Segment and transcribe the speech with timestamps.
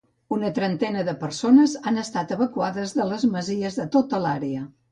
[0.35, 4.67] Una trentena de persones han estat evacuades de les masies de tota l’àrea.